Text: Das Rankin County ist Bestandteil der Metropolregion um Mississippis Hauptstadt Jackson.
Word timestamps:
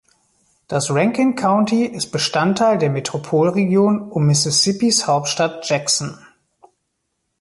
Das 0.67 0.89
Rankin 0.89 1.35
County 1.35 1.85
ist 1.85 2.07
Bestandteil 2.11 2.79
der 2.79 2.89
Metropolregion 2.89 4.01
um 4.11 4.25
Mississippis 4.25 5.05
Hauptstadt 5.05 5.69
Jackson. 5.69 6.17